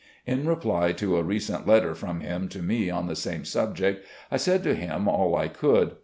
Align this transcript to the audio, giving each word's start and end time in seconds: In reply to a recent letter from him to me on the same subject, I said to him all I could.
In 0.25 0.47
reply 0.47 0.93
to 0.93 1.17
a 1.17 1.21
recent 1.21 1.67
letter 1.67 1.93
from 1.93 2.21
him 2.21 2.49
to 2.49 2.63
me 2.63 2.89
on 2.89 3.05
the 3.05 3.15
same 3.15 3.45
subject, 3.45 4.03
I 4.31 4.37
said 4.37 4.63
to 4.63 4.73
him 4.73 5.07
all 5.07 5.35
I 5.35 5.47
could. 5.47 5.91